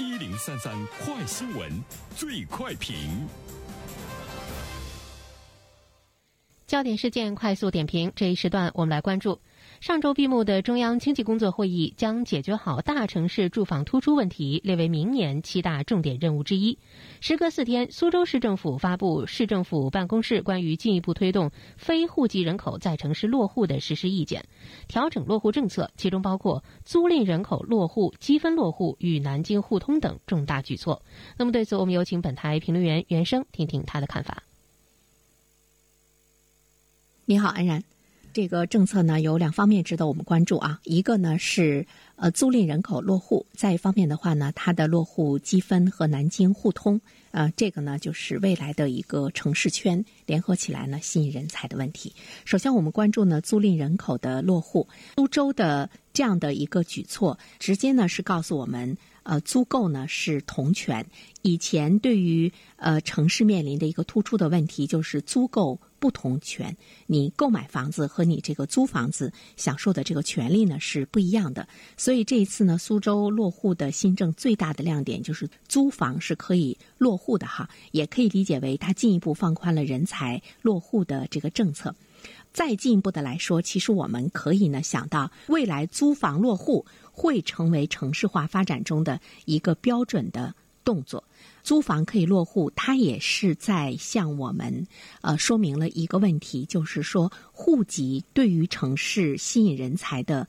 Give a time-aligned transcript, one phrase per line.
[0.00, 0.74] 一零三三
[1.04, 1.70] 快新闻，
[2.16, 3.28] 最快评。
[6.70, 9.40] 焦点事件快速点评，这一时段我们来关注。
[9.80, 16.78] 上周闭幕的中央经济工作会议将解决好大城市住房突出问题列为明年七大重点任务之一。
[17.20, 24.44] 时隔四天，苏州市政府发布市政府办公室关于进一步推动非户籍人口在城市落户的实施意见，
[24.86, 31.02] 调整落户政策，其中包括租赁人口落户、积分落户与南京互通等重大举措。
[31.36, 34.44] 那么对此，我们有请本台评论员袁生听听他的看法。
[37.30, 37.84] 你好，安然。
[38.32, 52.12] 这个政策呢有两方面值得我们关注啊，一个呢是呃租赁人口落户，再一方面的话呢，它的落户积分和南京互通，呃，这个呢就是未来的一个城市圈联合起来呢吸引人才的问题。
[52.44, 58.98] 首先，我们关注呢租赁人口的落户，苏州的这样的一个举措，直接呢是告诉我们。
[59.22, 61.06] 呃，租购呢是同权。
[61.42, 66.76] 以前对于呃城市面临的一个突出的问题，就是租购不同权。
[67.06, 71.68] 你购买房子和你这个租房子享受的这个权利呢是不一样的。
[71.96, 81.94] 所以这一次呢，苏州落户的新政最大的亮点就是租房是可以落户的哈，也可以理解为它进一步放宽了人才落户的这个政策。
[82.52, 86.84] 再进一步的来说，其实我们可以呢想到未来租房落户。
[87.12, 91.22] 会成为城市化发展中的一个标准的动作。
[91.62, 94.86] 租房可以落户，它也是在向我们
[95.20, 100.48] 呃说明了一个问题，就是说户籍对于城市吸引人才的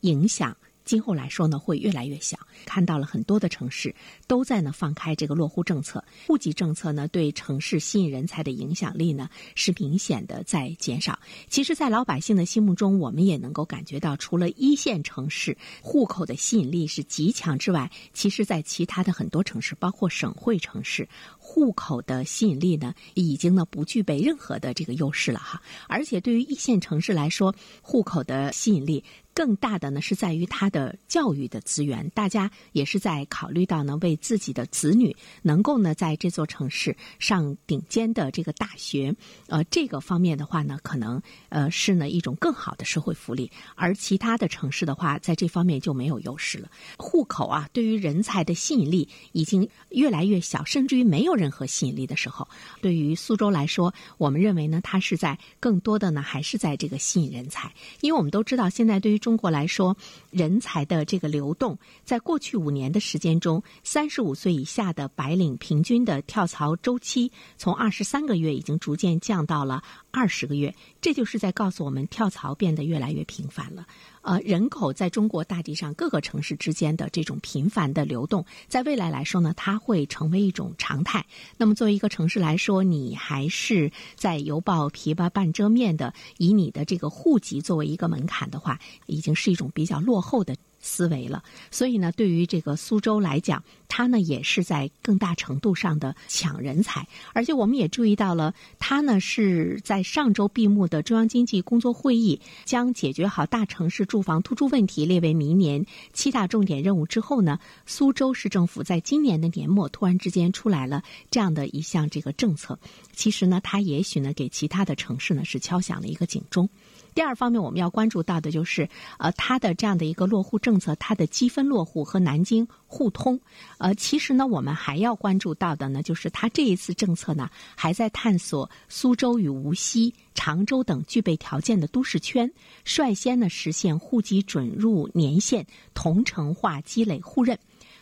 [0.00, 0.56] 影响。
[0.86, 2.38] 今后来说呢，会越来越小。
[2.64, 3.94] 看到了很多的城市
[4.26, 11.18] 都在呢放开这个落户政策，户籍政策呢对城市吸引人才的影响力呢是明显的在减少。
[11.48, 25.60] 其实，在老百姓的心目中，我们也能够感觉到，除了一线城市户口的吸引力是极强之外，其实在其他的很多城市，包括省会城市，户口的吸引力呢已经呢不具备任何的这个优势了哈。
[25.88, 27.52] 而且，对于一线城市来说，
[27.82, 29.02] 户口的吸引力。
[29.36, 39.14] 更大的呢是在于它的教育的资源，大家也是在考虑到呢，为自己的子女能够呢在这座城市上顶尖的这个大学，
[39.48, 41.20] 呃，这个方面的话呢，可能
[41.50, 46.70] 呃是呢一种更好的社会福利，而其他的城市的话，在这方面就没有优势了。
[46.96, 52.48] 户口啊，对于人才的吸引力已经越来越小，甚至于没有任何吸引力的时候，
[52.80, 57.70] 对于苏州来说，我们认为呢，它是在更多的呢还是在这个吸引人才，
[58.00, 59.96] 因为我们都知道现在对于中国来说，
[60.30, 69.82] 人才的这个流动，在过去五年的时间中，三十五岁以下的白领平均的跳槽周期从二十三个月已经逐渐降到了
[70.16, 73.86] 二十个月，这就是在告诉我们跳槽变得越来越频繁了。
[74.22, 81.26] 呃，人口在中国大地上各个城市之间的这种频繁的流动，在未来来说呢，它会成为一种常态。
[81.58, 90.56] 那么，作为一个城市来说，你还是在犹抱琵琶半遮面的，以你的这个户籍作为一个门槛的话，已经是一种比较落后的。
[90.78, 93.64] 思维了，所以呢，对于这个苏州来讲，
[93.96, 112.78] 它呢也是在更大程度上的抢人才，而且我们也注意到了，它呢是在上周闭幕的中央经济工作会议将解决好大城市住房突出问题列为明年七大重点任务之后呢，苏州市政府在今年的年末突然之间出来了这样的一项这个政策，
[113.14, 116.68] 其实呢，它也许呢给其他的城市呢是敲响了一个警钟。
[117.14, 123.40] 第二方面，我们要关注到的就是，呃，它的这样的一个落户政策，它的积分落户和南京互通。
[123.78, 132.52] 呃，呃其实呢，我们还要关注到的呢，就是它这一次政策呢，还在探索苏州与无锡、常州等具备条件的都市圈，
[132.84, 135.64] 率先呢实现户籍准入年限
[135.94, 137.56] 同城化积累互认。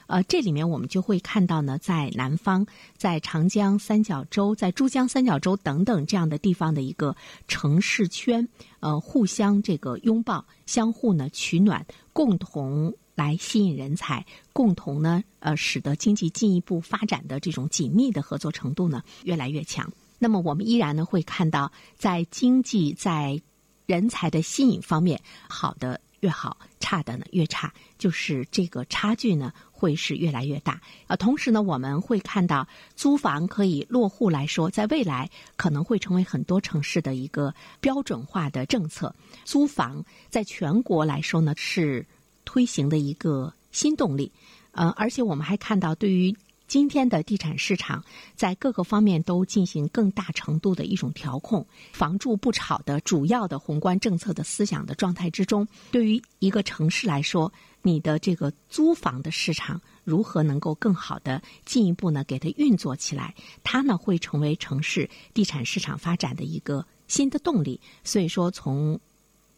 [0.07, 2.67] 呃，这里面我们就会看到呢，在南方，
[2.97, 7.15] 在长江三角洲、在珠江三角洲等等这样的地方的一个
[7.47, 8.49] 城市圈，
[8.81, 11.85] 呃，互相这个拥抱，相互呢取暖，
[12.15, 19.93] 共同来吸引人才，共同呢呃使得经济进一步发展的这种紧密的合作程度呢越来越强。
[20.19, 23.41] 那么我们依然呢会看到，在经济在
[23.87, 29.53] 人才的吸引方面，好的越好，差的呢越差，就是这个差距呢。
[29.77, 32.67] 会是越来越大，呃，同时呢，我们会看到
[32.97, 39.15] 租房可以落户来说，在未来可能会成为很多城市的一个标准化的政策。
[39.45, 42.07] 租房在全国来说呢，是
[42.45, 44.33] 推行的一个新动力，
[44.73, 46.35] 呃，而且我们还看到对于。
[46.67, 48.03] 今天的地产市场
[48.35, 57.53] 在各个方面都进行更大程度的一种调控，房住不炒的主要的宏观政策的思想的状态之中，对于一个城市来说，
[57.83, 67.79] 你的这个租房的市场如何能够更好的进一步呢给它运作起来，它呢会成为城市地产市场发展的一个新的动力。
[68.03, 68.99] 所以说从。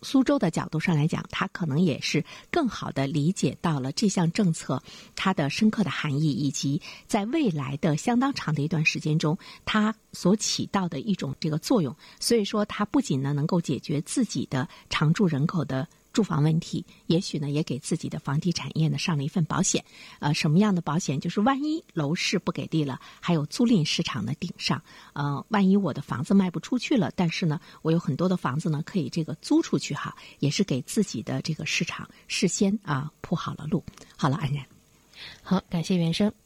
[0.03, 4.83] 苏州的角度上来讲，他可能也是更好的理解到了这项政策
[5.15, 11.95] 它的深刻的含义，以及在未来的相当长的一段时间中，它所起到的一种这个作用。
[12.21, 15.87] 所以说，它不仅呢能够解决自己的常住人口的。
[16.17, 19.85] 住房问题，也许呢，也给自己的房地产业呢上了一份保险。
[20.19, 21.21] 呃，什么样的保险？
[21.21, 24.83] 就是万一楼市不给力了，还有租赁市场的顶上。
[25.13, 33.85] 呃，万一我的房子卖不出去了，但是呢，我有很多的房子呢可以这个租出去哈，也是给自己的这个市场事先啊铺好了路。
[34.17, 34.65] 好了，安然，
[35.43, 36.46] 好，感谢原生。